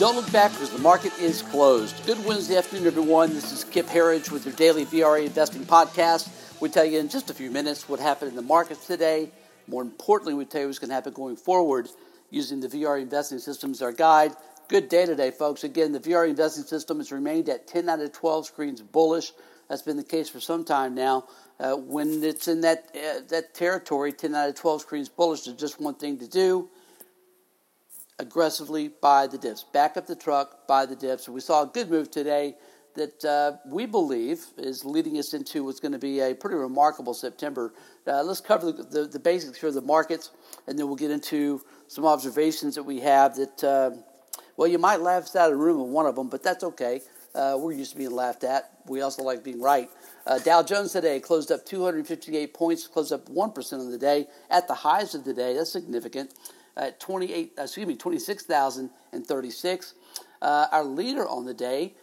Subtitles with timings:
[0.00, 2.06] Don't look back because the market is closed.
[2.06, 3.34] Good Wednesday afternoon, everyone.
[3.34, 6.30] This is Kip Herriage with your daily VRA investing podcast.
[6.58, 9.30] We tell you in just a few minutes what happened in the markets today.
[9.68, 11.90] More importantly, we tell you what's going to happen going forward
[12.30, 14.32] using the VRA investing system as our guide.
[14.68, 15.64] Good day today, folks.
[15.64, 19.32] Again, the VRA investing system has remained at 10 out of 12 screens bullish.
[19.68, 21.26] That's been the case for some time now.
[21.58, 25.58] Uh, when it's in that uh, that territory, 10 out of 12 screens bullish, there's
[25.58, 26.70] just one thing to do
[28.20, 29.64] aggressively buy the dips.
[29.64, 31.28] Back up the truck, buy the dips.
[31.28, 32.54] we saw a good move today
[32.94, 37.14] that uh, we believe is leading us into what's going to be a pretty remarkable
[37.14, 37.72] September.
[38.06, 40.30] Uh, let's cover the, the, the, basics here of the markets,
[40.66, 43.90] and then we'll get into some observations that we have that, uh,
[44.56, 46.64] well, you might laugh us out of the room on one of them, but that's
[46.64, 47.00] okay.
[47.34, 48.70] Uh, we're used to being laughed at.
[48.86, 49.88] We also like being right.
[50.26, 54.26] Uh, Dow Jones today closed up 258 points, closed up 1% of the day.
[54.50, 56.34] At the highs of the day, that's significant
[56.76, 59.94] at 28, excuse me, 26,036.
[60.42, 61.94] Uh, our leader on the day,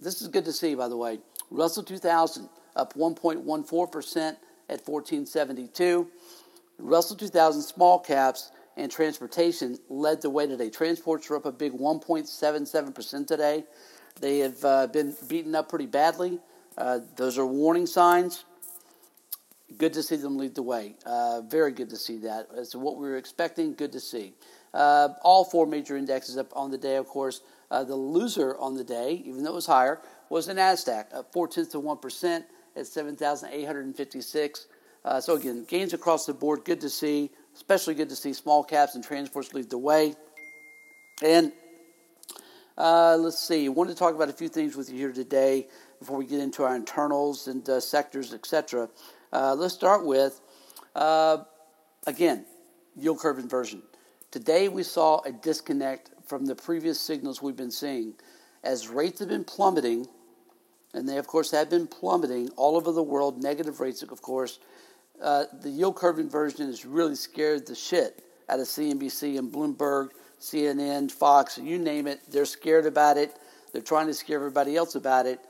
[0.00, 1.18] this is good to see, by the way,
[1.50, 4.16] Russell 2000 up 1.14%
[4.68, 6.08] at 1472.
[6.78, 10.68] Russell 2000 small caps and transportation led the way today.
[10.68, 13.64] Transports are up a big 1.77% today.
[14.20, 16.38] They have uh, been beaten up pretty badly.
[16.76, 18.44] Uh, those are warning signs
[19.78, 20.94] good to see them lead the way.
[21.04, 22.48] Uh, very good to see that.
[22.56, 24.32] As to what we were expecting, good to see.
[24.72, 27.40] Uh, all four major indexes up on the day, of course.
[27.70, 31.32] Uh, the loser on the day, even though it was higher, was the NASDAQ, up
[31.32, 32.44] four tenths of 1%
[32.76, 34.66] at 7,856.
[35.04, 37.30] Uh, so, again, gains across the board, good to see.
[37.54, 40.14] Especially good to see small caps and transports lead the way.
[41.22, 41.52] And
[42.76, 45.66] uh, let's see, wanted to talk about a few things with you here today
[45.98, 48.90] before we get into our internals and uh, sectors, etc.
[49.32, 50.40] Uh, let's start with,
[50.94, 51.38] uh,
[52.06, 52.44] again,
[52.96, 53.82] yield curve inversion.
[54.30, 58.14] Today we saw a disconnect from the previous signals we've been seeing.
[58.62, 60.06] As rates have been plummeting,
[60.94, 64.58] and they, of course, have been plummeting all over the world, negative rates, of course,
[65.20, 70.10] uh, the yield curve inversion has really scared the shit out of CNBC and Bloomberg,
[70.40, 72.20] CNN, Fox, you name it.
[72.30, 73.38] They're scared about it.
[73.72, 75.40] They're trying to scare everybody else about it.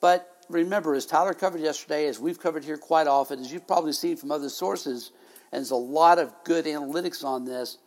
[0.00, 3.92] But remember, as Tyler covered yesterday, as we've covered here quite often, as you've probably
[3.92, 5.12] seen from other sources,
[5.52, 7.78] and there's a lot of good analytics on this,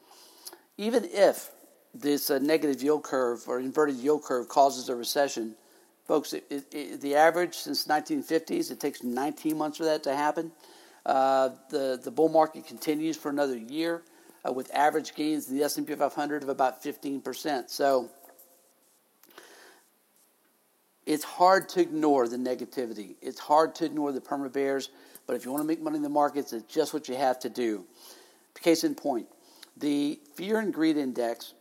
[0.78, 1.51] even if
[1.94, 5.56] this uh, negative yield curve or inverted yield curve causes a recession,
[6.06, 10.16] folks, it, it, it, the average since 1950s, it takes 19 months for that to
[10.16, 10.51] happen.
[11.06, 14.03] Uh, the, the bull market continues for another year
[14.47, 17.69] uh, with average gains in the S&P 500 of about 15%.
[17.69, 18.09] So
[21.07, 23.16] it's hard to ignore the negativity.
[23.22, 24.90] It's hard to ignore the perma bears,
[25.25, 27.40] but if you want to make money in the markets, it's just what you have
[27.40, 27.85] to do.
[28.59, 29.25] Case in point,
[29.78, 31.53] the fear and greed index,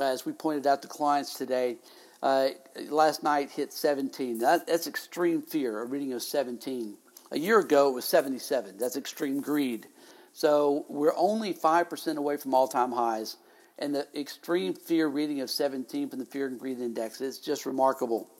[0.00, 1.76] as we pointed out to clients today,
[2.22, 2.48] uh,
[2.88, 4.38] last night hit 17.
[4.38, 6.96] That, that's extreme fear, a reading of 17.
[7.32, 8.78] A year ago, it was 77.
[8.78, 9.88] That's extreme greed.
[10.32, 13.36] So we're only 5% away from all time highs.
[13.78, 17.66] And the extreme fear reading of 17 from the fear and greed index is just
[17.66, 18.30] remarkable.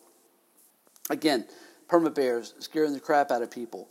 [1.11, 1.47] Again,
[1.89, 3.89] perma bears scaring the crap out of people.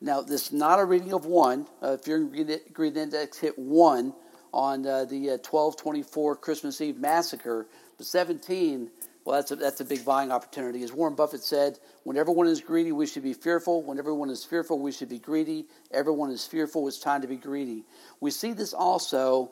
[0.00, 1.66] Now, this is not a reading of one.
[1.82, 4.14] Uh, Fear and Greed Index hit one
[4.52, 8.90] on uh, the uh, 1224 Christmas Eve massacre, but 17,
[9.24, 10.82] well, that's a, that's a big buying opportunity.
[10.82, 13.82] As Warren Buffett said, when everyone is greedy, we should be fearful.
[13.82, 15.66] When everyone is fearful, we should be greedy.
[15.90, 17.84] Everyone is fearful, it's time to be greedy.
[18.20, 19.50] We see this also,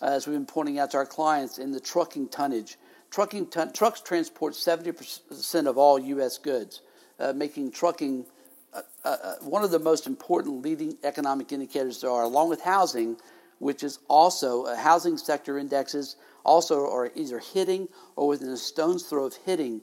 [0.00, 2.78] as we've been pointing out to our clients, in the trucking tonnage.
[3.10, 6.38] Trucking ton- trucks transport 70% of all U.S.
[6.38, 6.82] goods,
[7.18, 8.24] uh, making trucking
[8.72, 12.62] uh, uh, uh, one of the most important leading economic indicators there are, along with
[12.62, 13.16] housing,
[13.58, 19.02] which is also uh, housing sector indexes also are either hitting or within a stone's
[19.02, 19.82] throw of hitting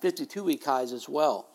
[0.00, 1.48] 52 week highs as well.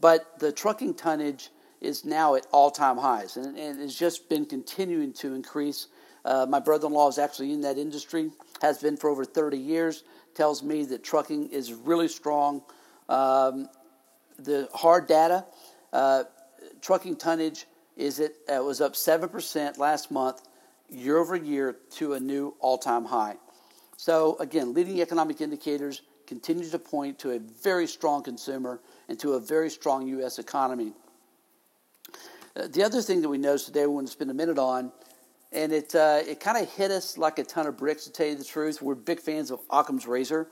[0.00, 1.50] But the trucking tonnage
[1.80, 5.86] is now at all time highs and, and it's just been continuing to increase.
[6.24, 8.30] Uh, my brother in law is actually in that industry
[8.60, 10.04] has been for over 30 years,
[10.34, 12.62] tells me that trucking is really strong.
[13.08, 13.68] Um,
[14.38, 15.44] the hard data,
[15.92, 16.24] uh,
[16.80, 17.66] trucking tonnage
[17.96, 20.42] is it uh, was up 7% last month,
[20.88, 23.36] year over year, to a new all time high.
[23.96, 29.34] So, again, leading economic indicators continue to point to a very strong consumer and to
[29.34, 30.38] a very strong U.S.
[30.38, 30.92] economy.
[32.56, 34.90] Uh, the other thing that we noticed today, we want to spend a minute on,
[35.52, 38.04] and it uh, it kind of hit us like a ton of bricks.
[38.04, 40.48] To tell you the truth, we're big fans of Occam's razor,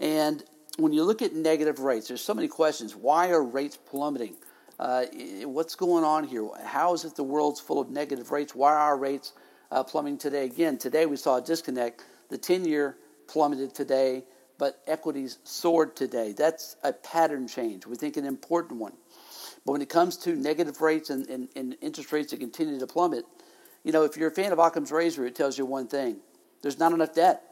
[0.00, 0.42] and
[0.78, 2.96] when you look at negative rates, there's so many questions.
[2.96, 4.34] Why are rates plummeting?
[4.80, 5.04] Uh,
[5.44, 6.48] what's going on here?
[6.64, 8.54] How is it the world's full of negative rates?
[8.54, 9.32] Why are rates
[9.70, 10.44] uh, plummeting today?
[10.44, 12.04] Again, today we saw a disconnect.
[12.30, 12.96] The 10 year
[13.26, 14.24] plummeted today,
[14.56, 16.32] but equities soared today.
[16.32, 17.86] That's a pattern change.
[17.86, 18.92] We think an important one.
[19.68, 22.86] But when it comes to negative rates and, and, and interest rates that continue to
[22.86, 23.26] plummet,
[23.84, 26.16] you know, if you're a fan of Occam's razor, it tells you one thing
[26.62, 27.42] there's not enough debt.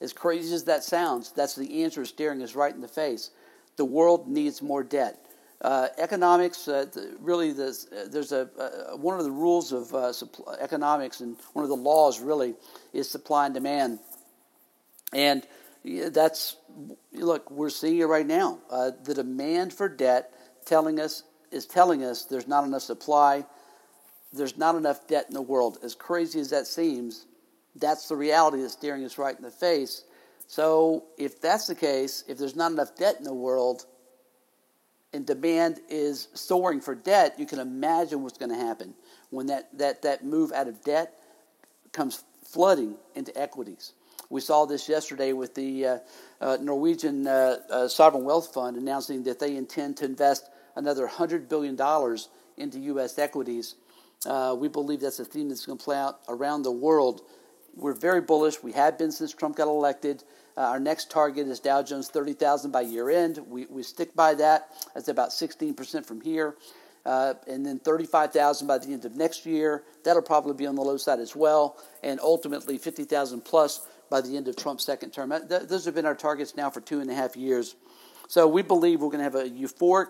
[0.00, 3.30] As crazy as that sounds, that's the answer staring us right in the face.
[3.74, 5.18] The world needs more debt.
[5.60, 6.86] Uh, economics, uh,
[7.18, 10.12] really, there's, there's a, uh, one of the rules of uh,
[10.60, 12.54] economics and one of the laws really
[12.92, 13.98] is supply and demand.
[15.12, 15.44] And
[16.12, 16.54] that's,
[17.12, 18.60] look, we're seeing it right now.
[18.70, 20.32] Uh, the demand for debt
[20.64, 23.44] telling us is telling us there's not enough supply,
[24.32, 25.78] there's not enough debt in the world.
[25.82, 27.26] As crazy as that seems,
[27.76, 30.04] that's the reality that's staring us right in the face.
[30.46, 33.84] So, if that's the case, if there's not enough debt in the world
[35.12, 38.94] and demand is soaring for debt, you can imagine what's going to happen
[39.30, 41.18] when that, that, that move out of debt
[41.92, 43.92] comes flooding into equities.
[44.30, 45.98] We saw this yesterday with the uh,
[46.40, 51.48] uh, Norwegian uh, uh Sovereign Wealth Fund announcing that they intend to invest another $100
[51.48, 51.76] billion
[52.56, 53.18] into U.S.
[53.18, 53.74] equities.
[54.24, 57.22] Uh, we believe that's a theme that's going to play out around the world
[57.78, 58.62] we're very bullish.
[58.62, 60.24] We have been since Trump got elected.
[60.56, 63.38] Uh, our next target is Dow Jones 30,000 by year end.
[63.46, 64.70] We, we stick by that.
[64.94, 66.56] That's about 16% from here.
[67.06, 69.84] Uh, and then 35,000 by the end of next year.
[70.04, 71.78] That'll probably be on the low side as well.
[72.02, 75.32] And ultimately 50,000 plus by the end of Trump's second term.
[75.48, 77.76] Th- those have been our targets now for two and a half years.
[78.26, 80.08] So we believe we're going to have a euphoric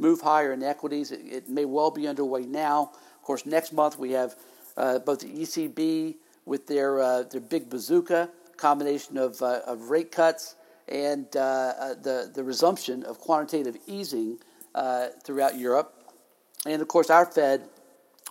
[0.00, 1.12] move higher in equities.
[1.12, 2.92] It, it may well be underway now.
[3.16, 4.34] Of course, next month we have
[4.76, 6.16] uh, both the ECB
[6.46, 10.56] with their uh, their big bazooka combination of, uh, of rate cuts
[10.88, 14.38] and uh, uh, the the resumption of quantitative easing
[14.74, 15.94] uh, throughout Europe,
[16.66, 17.68] and of course our Fed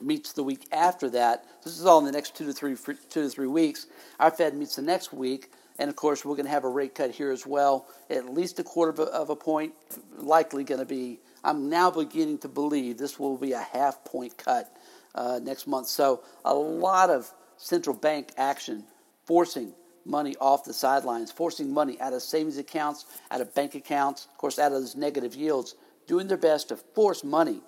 [0.02, 1.46] meets the week after that.
[1.64, 3.88] This is all in the next two to three two to three weeks.
[4.20, 6.96] Our Fed meets the next week, and of course we're going to have a rate
[6.96, 9.74] cut here as well, at least a quarter of a, of a point,
[10.18, 11.20] likely going to be.
[11.44, 14.76] I'm now beginning to believe this will be a half point cut
[15.16, 15.88] uh, next month.
[15.88, 18.84] So a lot of central bank action,
[19.26, 19.74] forcing
[20.06, 24.38] money off the sidelines, forcing money out of savings accounts, out of bank accounts, of
[24.38, 25.76] course, out of those negative yields,
[26.08, 27.62] doing their best to force money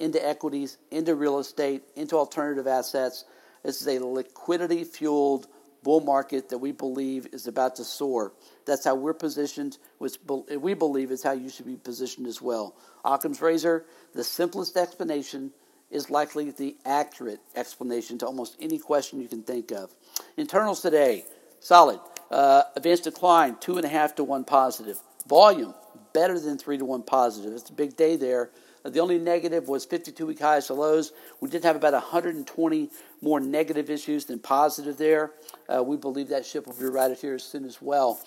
[0.00, 3.24] into equities, into real estate, into alternative assets.
[3.62, 5.46] This is a liquidity fueled
[5.82, 8.32] bull market that we believe is about to soar.
[8.66, 10.18] That's how we're positioned, which
[10.58, 12.76] we believe is how you should be positioned as well.
[13.04, 15.52] Occam's razor, the simplest explanation
[15.90, 19.94] is likely the accurate explanation to almost any question you can think of.
[20.36, 21.24] Internals today,
[21.60, 22.00] solid.
[22.30, 24.98] Uh, advanced decline, two and a half to one positive.
[25.26, 25.74] Volume,
[26.12, 27.52] better than three to one positive.
[27.52, 28.50] It's a big day there.
[28.84, 31.12] Uh, the only negative was 52 week highs to lows.
[31.40, 32.90] We did have about 120
[33.20, 35.32] more negative issues than positive there.
[35.68, 38.20] Uh, we believe that ship will be right here soon as well.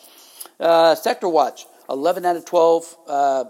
[0.60, 3.44] Uh, sector watch, 11 out of 12 uh,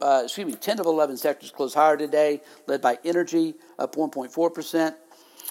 [0.00, 4.94] uh, excuse me, 10 of 11 sectors closed higher today, led by energy up 1.4%,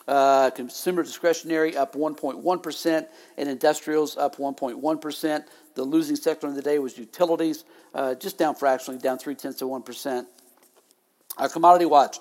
[0.08, 5.46] uh, consumer discretionary up 1.1%, and industrials up 1.1%.
[5.76, 9.62] The losing sector of the day was utilities, uh, just down fractionally, down three tenths
[9.62, 10.26] of 1%.
[11.38, 12.20] Our commodity watch.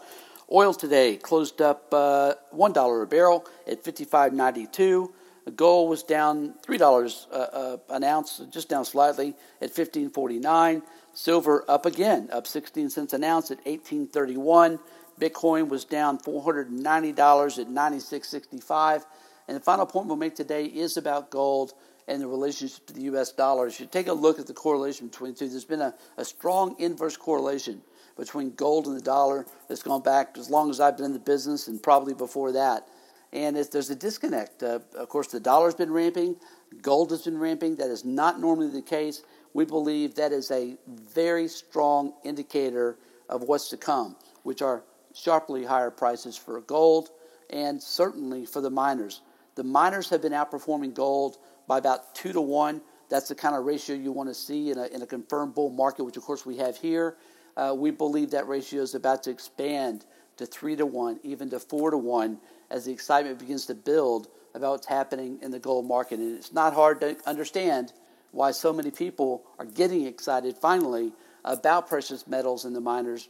[0.53, 5.11] Oil today closed up uh, $1 a barrel at 55.92.
[5.55, 10.83] Gold was down $3 uh, uh, an ounce, just down slightly at 15.49.
[11.15, 14.79] Silver up again, up 16 cents an ounce at 1831.
[15.19, 19.05] Bitcoin was down $490 at 96.65.
[19.49, 21.73] And the final point we'll make today is about gold
[22.07, 23.33] and the relationship to the U.S.
[23.33, 23.67] dollar.
[23.67, 26.25] If you take a look at the correlation between the two, there's been a, a
[26.25, 27.83] strong inverse correlation
[28.17, 31.19] between gold and the dollar that's gone back as long as I've been in the
[31.19, 32.87] business and probably before that.
[33.33, 34.63] And there's a disconnect.
[34.63, 36.37] Uh, of course, the dollar's been ramping,
[36.81, 37.77] gold has been ramping.
[37.77, 39.23] That is not normally the case
[39.57, 42.99] we believe that is a very strong indicator
[43.31, 44.83] of what's to come, which are
[45.15, 47.09] sharply higher prices for gold
[47.49, 49.23] and certainly for the miners.
[49.55, 52.83] The miners have been outperforming gold by about two to one.
[53.09, 55.71] That's the kind of ratio you want to see in a, in a confirmed bull
[55.71, 57.17] market, which of course we have here.
[57.57, 60.05] Uh, we believe that ratio is about to expand
[60.37, 62.39] to three to one, even to four to one,
[62.71, 66.19] as the excitement begins to build about what's happening in the gold market.
[66.19, 67.93] And it's not hard to understand
[68.33, 71.13] why so many people are getting excited finally
[71.45, 73.29] about precious metals and the miners.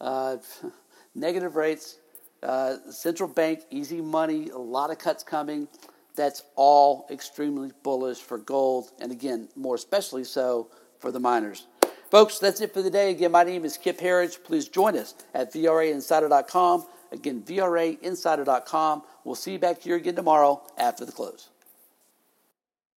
[0.00, 0.38] Uh,
[1.14, 1.98] negative rates,
[2.42, 5.68] uh, central bank, easy money, a lot of cuts coming.
[6.14, 10.68] That's all extremely bullish for gold, and again, more especially so
[10.98, 11.66] for the miners.
[12.12, 13.10] Folks, that's it for the day.
[13.10, 14.42] Again, my name is Kip Herriage.
[14.44, 16.84] Please join us at VRAinsider.com.
[17.10, 19.02] Again, VRAinsider.com.
[19.24, 21.48] We'll see you back here again tomorrow after the close.